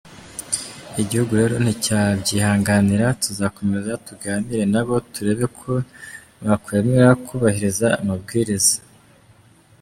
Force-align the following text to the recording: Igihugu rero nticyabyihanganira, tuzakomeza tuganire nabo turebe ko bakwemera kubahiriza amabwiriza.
Igihugu 1.01 1.31
rero 1.41 1.55
nticyabyihanganira, 1.63 3.05
tuzakomeza 3.23 3.91
tuganire 4.07 4.63
nabo 4.73 4.95
turebe 5.13 5.45
ko 5.59 5.71
bakwemera 6.45 7.09
kubahiriza 7.25 7.87
amabwiriza. 8.01 8.77